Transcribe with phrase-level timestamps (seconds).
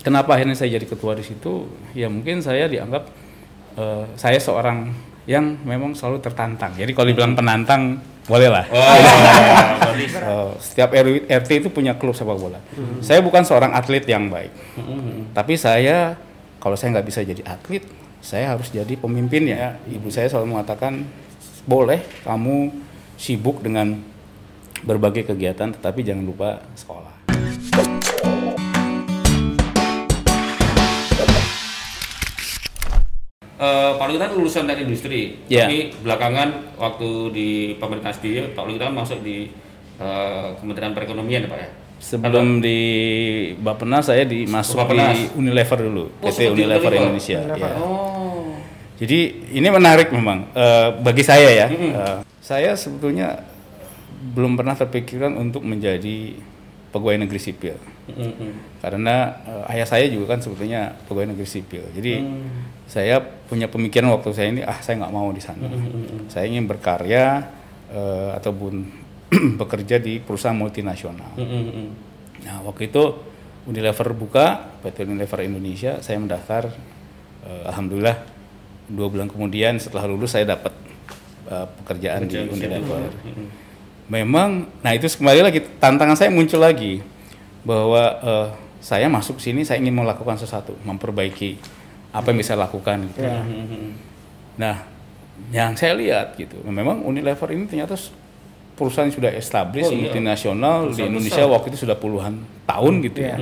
[0.00, 1.68] kenapa akhirnya saya jadi ketua di situ?
[1.92, 3.08] Ya mungkin saya dianggap
[3.76, 4.92] uh, saya seorang
[5.28, 6.74] yang memang selalu tertantang.
[6.74, 8.64] Jadi kalau dibilang penantang boleh lah.
[8.70, 8.78] Oh,
[10.26, 12.58] uh, setiap RT itu punya klub sepak bola.
[12.74, 13.02] Hmm.
[13.02, 15.34] Saya bukan seorang atlet yang baik, hmm.
[15.34, 16.14] tapi saya
[16.62, 17.82] kalau saya nggak bisa jadi atlet,
[18.22, 19.80] saya harus jadi pemimpinnya.
[19.88, 21.02] Ibu saya selalu mengatakan
[21.66, 22.70] boleh kamu
[23.18, 23.98] sibuk dengan
[24.80, 27.19] berbagai kegiatan, tetapi jangan lupa sekolah.
[33.60, 35.68] Uh, Pak Luki kan lulusan teknik industri, yeah.
[35.68, 36.48] tapi belakangan
[36.80, 39.52] waktu di pemerintah SBY Pak Luki kan masuk di
[40.00, 41.68] uh, Kementerian Perekonomian ya Pak ya.
[42.00, 42.80] Sebelum Atau, di
[43.60, 47.44] Bappenas saya dimasuk di Unilever dulu, oh, PT Unilever Indonesia.
[47.44, 47.70] Unilever.
[47.70, 47.76] Ya.
[47.76, 48.56] Oh.
[48.96, 51.66] Jadi ini menarik memang uh, bagi saya ya.
[51.68, 51.92] Mm -hmm.
[51.92, 53.44] uh, saya sebetulnya
[54.20, 56.36] belum pernah terpikirkan untuk menjadi
[56.92, 57.76] pegawai negeri sipil.
[58.12, 58.50] -hmm.
[58.80, 61.84] Karena uh, ayah saya juga kan sebetulnya pegawai negeri sipil.
[61.92, 62.86] Jadi mm.
[62.88, 65.68] saya punya pemikiran waktu saya ini ah saya nggak mau di sana.
[65.68, 66.18] Mm -hmm.
[66.32, 67.46] Saya ingin berkarya
[67.92, 68.86] uh, ataupun
[69.60, 71.36] bekerja di perusahaan multinasional.
[71.36, 71.86] Mm -hmm.
[72.46, 73.30] Nah waktu itu
[73.68, 76.72] Unilever buka PT Unilever Indonesia, saya mendaftar.
[77.40, 78.20] Uh, Alhamdulillah
[78.90, 80.74] dua bulan kemudian setelah lulus saya dapat
[81.48, 83.02] uh, pekerjaan, pekerjaan di Unilever.
[84.10, 86.98] Memang nah itu kembali lagi tantangan saya muncul lagi
[87.64, 88.48] bahwa uh,
[88.80, 91.60] saya masuk sini saya ingin melakukan sesuatu memperbaiki
[92.10, 93.22] apa yang bisa lakukan gitu.
[93.22, 93.44] Ya.
[94.56, 94.76] Nah,
[95.52, 97.94] yang saya lihat gitu, memang Unilever ini ternyata
[98.74, 100.08] perusahaan yang sudah established oh, iya.
[100.08, 101.52] multinasional di Indonesia besar.
[101.52, 103.36] waktu itu sudah puluhan tahun gitu ya.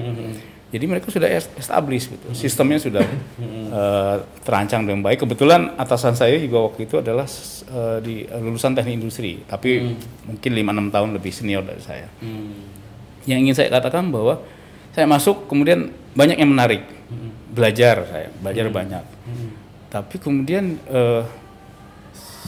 [0.69, 2.29] Jadi mereka sudah established gitu.
[2.37, 3.01] Sistemnya sudah
[3.73, 5.25] uh, terancang dengan baik.
[5.25, 7.25] Kebetulan atasan saya juga waktu itu adalah
[7.73, 10.29] uh, di uh, lulusan teknik industri, tapi hmm.
[10.29, 12.05] mungkin 5 6 tahun lebih senior dari saya.
[12.21, 12.78] Hmm.
[13.29, 14.41] Yang ingin saya katakan bahwa
[14.97, 16.83] saya masuk kemudian banyak yang menarik.
[17.13, 17.31] Hmm.
[17.53, 18.75] Belajar saya, belajar hmm.
[18.75, 19.05] banyak.
[19.05, 19.51] Hmm.
[19.93, 21.29] Tapi kemudian uh,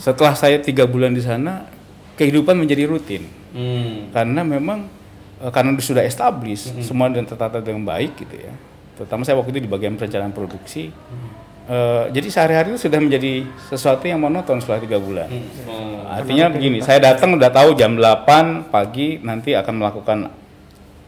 [0.01, 1.69] setelah saya tiga bulan di sana,
[2.17, 3.29] kehidupan menjadi rutin.
[3.53, 4.09] Hmm.
[4.09, 5.01] Karena memang
[5.41, 6.85] Eh, karena sudah established mm -hmm.
[6.85, 8.53] semua dan tertata dengan baik gitu ya
[8.93, 11.29] terutama saya waktu itu di bagian perencanaan produksi mm -hmm.
[11.65, 15.65] uh, jadi sehari-hari itu sudah menjadi sesuatu yang monoton setelah tiga bulan mm -hmm.
[15.65, 20.17] oh, artinya begini saya datang udah tahu jam 8 pagi nanti akan melakukan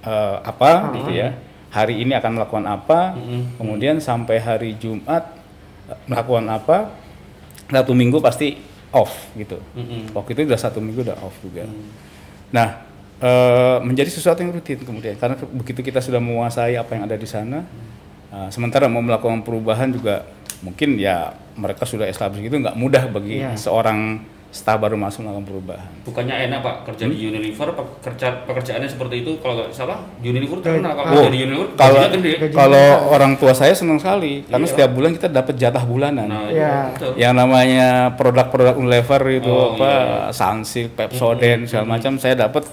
[0.04, 0.96] uh, apa mm -hmm.
[1.00, 1.30] gitu ya
[1.74, 3.42] hari ini akan melakukan apa mm -hmm.
[3.58, 5.36] kemudian sampai hari Jumat
[6.08, 6.78] melakukan apa
[7.68, 8.60] satu minggu pasti
[8.94, 10.02] off gitu mm -hmm.
[10.14, 11.90] waktu itu udah satu minggu udah off juga mm -hmm.
[12.54, 12.68] nah
[13.24, 17.28] uh, menjadi sesuatu yang rutin kemudian karena begitu kita sudah menguasai apa yang ada di
[17.28, 17.66] sana
[18.30, 20.28] uh, sementara mau melakukan perubahan juga
[20.64, 23.54] mungkin ya mereka sudah establish itu nggak mudah bagi yeah.
[23.54, 25.92] seorang staf baru masuk melakukan perubahan.
[26.06, 27.14] Bukannya enak pak kerja hmm?
[27.18, 31.68] di Unilever, pekerja pekerjaannya seperti itu kalau nggak salah Unilever terkenal kalau oh, di Unilever
[31.74, 32.02] kalau
[32.54, 34.74] kalau orang tua saya senang sekali karena iya.
[34.78, 36.30] setiap bulan kita dapat jatah bulanan.
[36.30, 36.94] Nah, iya.
[37.18, 40.30] Yang namanya produk-produk Unilever itu oh, apa iya.
[40.30, 41.94] Sunsilk, Pepsodent hmm, segala hmm.
[41.98, 42.64] macam saya dapat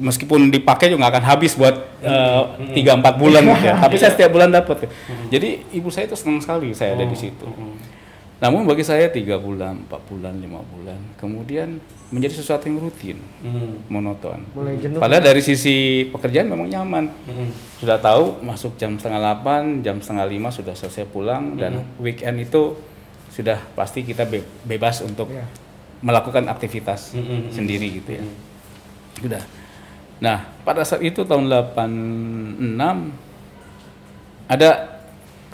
[0.00, 2.42] meskipun dipakai juga nggak akan habis buat eh,
[2.72, 3.76] tiga uh, empat bulan gitu ya.
[3.84, 4.88] Tapi saya setiap bulan dapat.
[4.88, 5.28] Hmm.
[5.28, 6.96] Jadi ibu saya itu senang sekali saya oh.
[6.96, 7.44] ada di situ.
[7.44, 7.95] Hmm.
[8.36, 11.80] Namun bagi saya tiga bulan, empat bulan, lima bulan, kemudian
[12.12, 13.88] menjadi sesuatu yang rutin, hmm.
[13.88, 14.44] monoton.
[14.52, 15.00] Mulai jenuh.
[15.00, 15.28] Padahal ya?
[15.32, 17.08] dari sisi pekerjaan memang nyaman.
[17.24, 17.48] Hmm.
[17.80, 21.58] Sudah tahu masuk jam setengah delapan, jam setengah lima sudah selesai pulang hmm.
[21.58, 22.76] dan weekend itu
[23.32, 25.48] sudah pasti kita be bebas untuk yeah.
[26.04, 27.24] melakukan aktivitas hmm.
[27.24, 27.52] hmm, hmm.
[27.56, 28.22] sendiri gitu ya.
[28.22, 28.36] Hmm.
[29.16, 29.42] Sudah.
[30.20, 32.68] Nah pada saat itu tahun 86
[34.46, 34.95] ada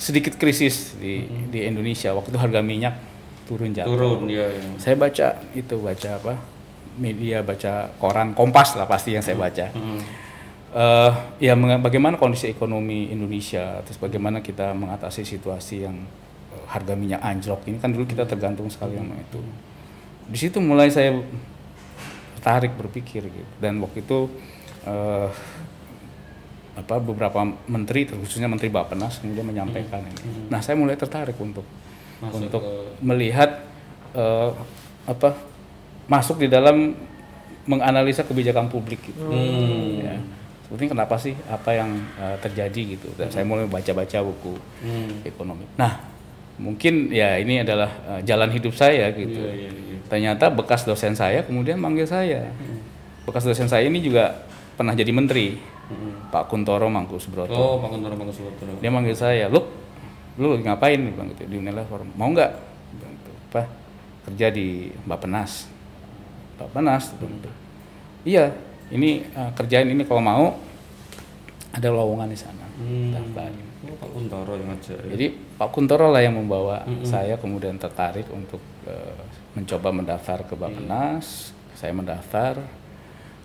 [0.02, 1.54] sedikit krisis di hmm.
[1.54, 2.98] di Indonesia waktu itu harga minyak
[3.46, 3.94] turun jatuh.
[3.94, 4.62] Turun ya, ya.
[4.82, 6.34] Saya baca itu baca apa
[6.98, 9.70] media baca koran Kompas lah pasti yang saya baca.
[9.70, 10.02] Hmm.
[10.72, 16.00] Uh, ya bagaimana kondisi ekonomi Indonesia terus bagaimana kita mengatasi situasi yang
[16.50, 19.38] uh, harga minyak anjlok ini kan dulu kita tergantung sekali sama itu.
[20.26, 21.14] Di situ mulai saya
[22.40, 24.26] tertarik berpikir gitu dan waktu itu
[24.82, 25.30] uh,
[26.72, 30.10] apa beberapa menteri khususnya menteri Bappenas kemudian menyampaikan hmm.
[30.10, 30.22] ini.
[30.24, 30.46] Hmm.
[30.48, 31.64] Nah, saya mulai tertarik untuk
[32.22, 32.72] masuk untuk ke...
[33.04, 33.60] melihat
[34.16, 34.56] uh,
[35.04, 35.36] apa
[36.08, 36.96] masuk di dalam
[37.69, 39.20] menganalisa kebijakan publik gitu.
[39.20, 40.00] Hmm.
[40.00, 40.16] Ya.
[40.66, 43.08] Seperti kenapa sih apa yang uh, terjadi gitu.
[43.20, 43.34] Dan hmm.
[43.36, 45.28] saya mulai baca-baca buku hmm.
[45.28, 45.68] ekonomi.
[45.76, 46.00] Nah,
[46.56, 49.44] mungkin ya ini adalah uh, jalan hidup saya gitu.
[49.44, 50.00] Yeah, yeah, yeah.
[50.08, 52.48] Ternyata bekas dosen saya kemudian manggil saya.
[52.48, 52.80] Hmm.
[53.28, 55.60] Bekas dosen saya ini juga pernah jadi menteri
[55.92, 56.32] hmm.
[56.32, 57.52] Pak Kuntoro Mangku Subroto.
[57.52, 58.64] Oh, Pak Kuntoro Mangku Subroto.
[58.80, 59.60] Dia manggil saya, "Lu
[60.40, 62.00] lu ngapain Bang gitu di Unilever?
[62.16, 62.50] Mau nggak
[62.96, 63.68] gitu, apa
[64.28, 65.68] kerja di Bapenas?"
[66.56, 67.50] Bapenas gitu.
[68.22, 68.54] Iya,
[68.94, 70.44] ini uh, kerjaan ini kalau mau
[71.72, 72.64] ada lowongan di sana.
[72.76, 73.12] Hmm.
[73.98, 74.98] Oh, Kuntoro yang ngajak.
[75.08, 75.10] Ya.
[75.18, 75.26] Jadi
[75.58, 77.06] Pak Kuntoro lah yang membawa mm -hmm.
[77.06, 79.18] saya kemudian tertarik untuk uh,
[79.58, 81.50] mencoba mendaftar ke Bappenas.
[81.50, 81.74] Mm.
[81.74, 82.62] Saya mendaftar,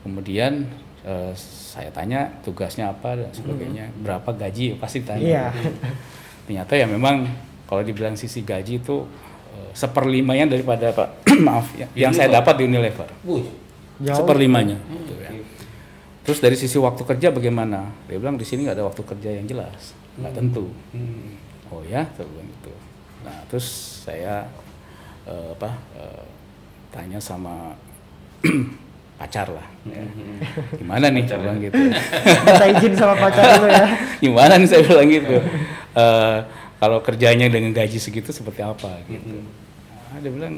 [0.05, 0.69] kemudian
[1.07, 4.03] uh, saya tanya tugasnya apa dan sebagainya, mm.
[4.03, 5.23] berapa gaji pasti tanya.
[5.23, 5.51] Yeah.
[6.45, 7.27] Ternyata ya memang
[7.67, 9.07] kalau dibilang sisi gaji itu
[9.55, 11.09] uh, seperlimanya daripada Pak
[11.47, 13.07] maaf ya, yang saya dapat di Unilever.
[14.03, 14.77] Seperlimanya.
[14.77, 14.95] Hmm.
[15.03, 15.31] Gitu, ya.
[16.27, 17.87] Terus dari sisi waktu kerja bagaimana?
[18.11, 20.39] Dia bilang di sini nggak ada waktu kerja yang jelas, nggak hmm.
[20.43, 20.65] tentu.
[20.91, 21.39] Hmm.
[21.67, 22.73] Oh ya, gitu.
[23.27, 23.67] Nah terus
[24.07, 24.47] saya
[25.27, 26.25] uh, apa uh,
[26.91, 27.75] tanya sama
[29.17, 30.01] pacar lah, ya.
[30.05, 30.37] Hmm.
[30.81, 31.23] gimana nih?
[31.25, 31.77] Saya bilang gitu.
[31.81, 33.85] Minta izin sama pacar itu ya.
[34.21, 35.35] gimana nih saya bilang gitu.
[35.97, 36.37] Uh,
[36.77, 39.41] kalau kerjanya dengan gaji segitu seperti apa gitu.
[39.41, 39.45] Hmm.
[40.13, 40.53] Nah, dia bilang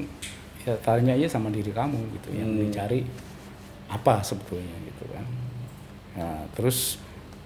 [0.68, 2.68] ya tanya aja sama diri kamu gitu, yang hmm.
[2.68, 3.08] dicari
[3.90, 5.26] apa sebetulnya gitu kan
[6.20, 7.00] Nah, terus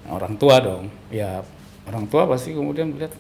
[0.10, 1.46] orang tua dong, ya
[1.86, 3.14] orang tua pasti kemudian melihat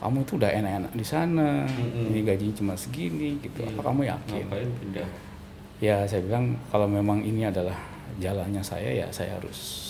[0.00, 2.08] kamu itu udah enak-enak di sana, mm-hmm.
[2.12, 3.64] ini gajinya cuma segini gitu.
[3.64, 3.84] Apa iya.
[3.84, 4.44] kamu yakin?
[4.80, 5.08] pindah?
[5.80, 7.76] Ya saya bilang kalau memang ini adalah
[8.20, 9.88] jalannya saya ya saya harus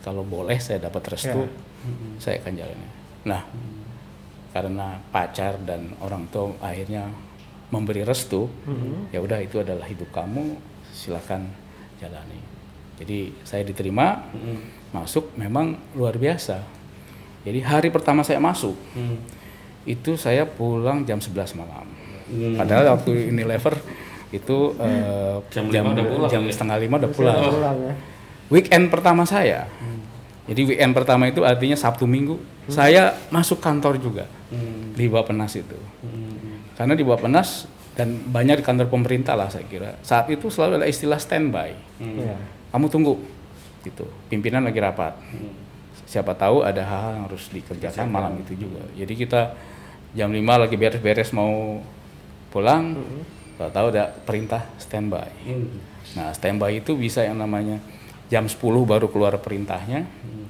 [0.00, 2.12] kalau boleh saya dapat restu, mm-hmm.
[2.16, 2.90] saya akan jalannya.
[3.28, 3.80] Nah, mm-hmm.
[4.52, 7.08] karena pacar dan orang tua akhirnya
[7.68, 9.12] memberi restu, mm-hmm.
[9.12, 10.56] ya udah itu adalah hidup kamu,
[10.92, 11.52] silakan
[12.00, 12.40] jalani.
[13.00, 14.92] Jadi saya diterima, hmm.
[14.92, 16.60] masuk memang luar biasa.
[17.48, 19.16] Jadi hari pertama saya masuk, hmm.
[19.88, 21.88] itu saya pulang jam 11 malam.
[22.28, 22.60] Hmm.
[22.60, 23.80] Padahal waktu ini lever
[24.30, 26.52] itu uh, jam, jam, pulang, jam ya?
[26.54, 27.38] setengah lima udah pulang.
[27.50, 27.94] pulang ya.
[28.50, 30.00] Weekend pertama saya, hmm.
[30.50, 32.70] jadi weekend pertama itu artinya Sabtu Minggu, hmm.
[32.70, 34.98] saya masuk kantor juga hmm.
[34.98, 35.78] di Bapenas itu.
[36.02, 36.66] Hmm.
[36.74, 39.98] Karena di Bapenas dan banyak di kantor pemerintah lah saya kira.
[40.02, 41.74] Saat itu selalu ada istilah standby.
[42.02, 42.18] Hmm.
[42.18, 42.40] Yeah
[42.70, 43.14] kamu tunggu
[43.82, 45.52] gitu pimpinan lagi rapat hmm.
[46.06, 48.14] siapa tahu ada hal-hal yang harus dikerjakan Siapa.
[48.14, 49.40] malam itu juga jadi kita
[50.14, 51.82] jam 5 lagi beres-beres mau
[52.50, 53.22] pulang hmm.
[53.68, 55.68] Tahu ada perintah standby hmm.
[56.16, 57.76] nah standby itu bisa yang namanya
[58.32, 58.56] jam 10
[58.88, 60.46] baru keluar perintahnya hmm.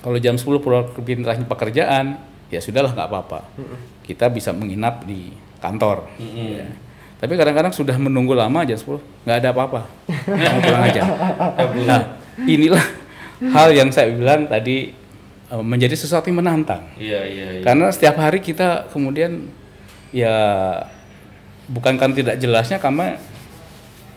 [0.00, 2.16] kalau jam 10 keluar perintahnya pekerjaan
[2.48, 4.08] ya sudahlah nggak apa-apa hmm.
[4.08, 6.48] kita bisa menginap di kantor hmm.
[6.56, 6.68] ya
[7.16, 9.88] tapi kadang-kadang sudah menunggu lama jam 10, nggak ada apa-apa.
[10.28, 11.02] Kamu pulang aja.
[11.88, 12.02] Nah,
[12.44, 12.84] inilah
[13.56, 14.92] hal yang saya bilang tadi
[15.48, 16.84] eh, menjadi sesuatu yang menantang.
[17.00, 17.62] Iya, iya, iya.
[17.64, 19.48] Karena setiap hari kita kemudian
[20.12, 20.36] ya
[21.66, 23.18] bukan kan tidak jelasnya karena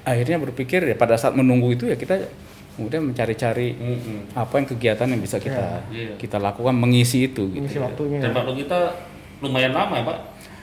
[0.05, 2.29] akhirnya berpikir ya pada saat menunggu itu ya kita
[2.77, 4.19] kemudian mencari-cari mm -hmm.
[4.39, 6.15] apa yang kegiatan yang bisa kita yeah.
[6.15, 7.83] kita lakukan mengisi itu mengisi gitu.
[7.83, 8.19] waktunya.
[8.23, 8.79] Dan waktu kita
[9.43, 10.19] lumayan lama ya, Pak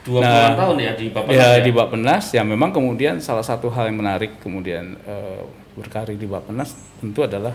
[0.07, 3.67] dua nah, tahun ya di Bapenas ya, ya di Bapenas ya memang kemudian salah satu
[3.67, 5.43] hal yang menarik kemudian uh,
[5.75, 6.71] berkarir di Bapenas
[7.03, 7.51] tentu adalah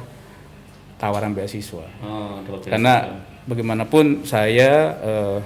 [1.01, 5.39] tawaran beasiswa oh, karena bagaimanapun saya uh,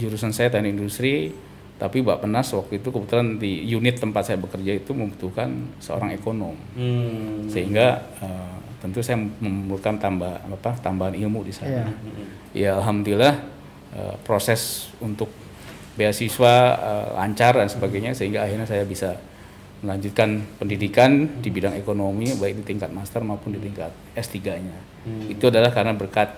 [0.00, 1.36] jurusan saya teknik industri
[1.80, 5.48] tapi Bapenas waktu itu kebetulan di unit tempat saya bekerja itu membutuhkan
[5.80, 7.48] seorang ekonom hmm.
[7.48, 11.88] sehingga uh, tentu saya memerlukan tambah apa tambahan ilmu di sana yeah.
[12.52, 13.40] ya alhamdulillah
[13.96, 15.32] uh, proses untuk
[15.96, 19.16] beasiswa uh, lancar dan sebagainya sehingga akhirnya saya bisa
[19.80, 24.76] melanjutkan pendidikan di bidang ekonomi baik di tingkat master maupun di tingkat S3-nya.
[25.08, 25.32] Hmm.
[25.32, 26.36] Itu adalah karena berkat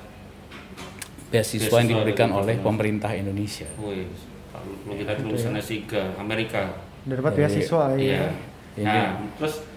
[1.34, 3.66] beasiswa, beasiswa yang diberikan oleh pemerintah Indonesia.
[3.82, 4.41] Wih, kalau kita
[5.24, 6.76] lulusan S3 Amerika.
[7.02, 7.98] Dapat beasiswa ya.
[7.98, 8.22] Iya.
[8.86, 9.71] Nah, terus